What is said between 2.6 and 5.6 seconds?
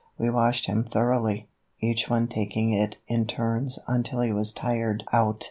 it in turns until he was tired out.